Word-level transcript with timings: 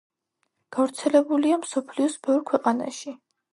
გავრცელებულია 0.77 1.61
მსოფლიოს 1.67 2.19
ბევრ 2.27 2.43
ქვეყანაში. 2.51 3.17